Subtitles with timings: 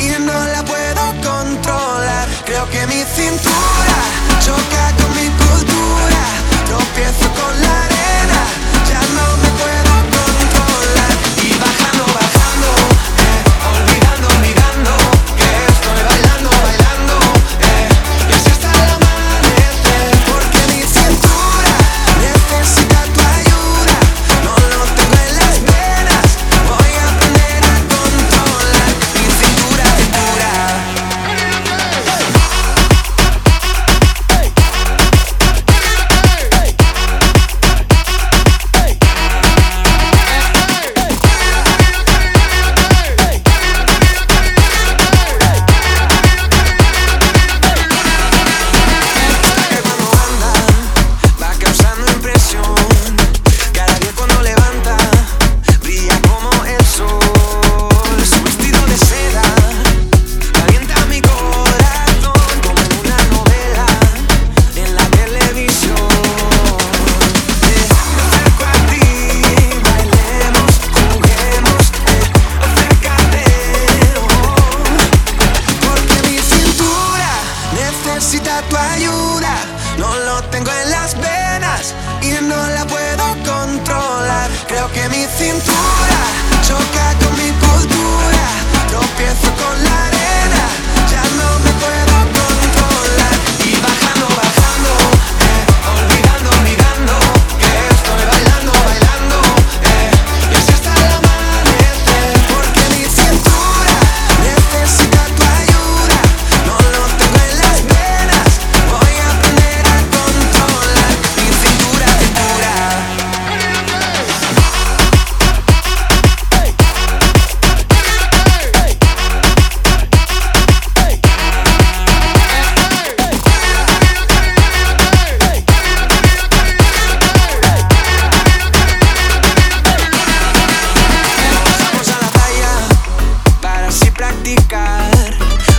[0.00, 2.28] y no la puedo controlar.
[2.44, 3.98] Creo que mi cintura
[4.40, 5.77] choca con mi cultura.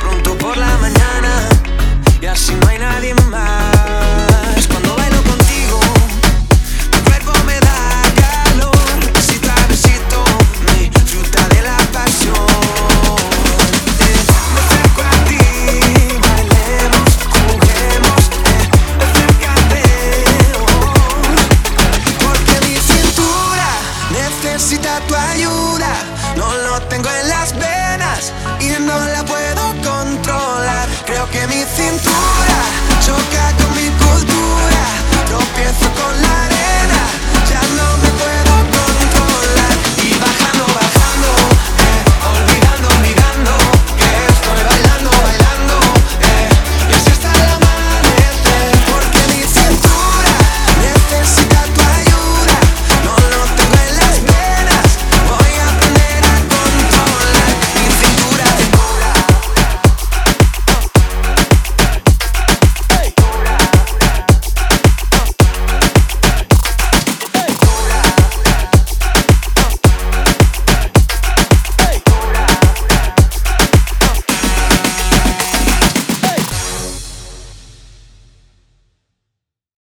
[0.00, 1.48] pronto por la mañana
[2.20, 3.63] y así no hay nadie más.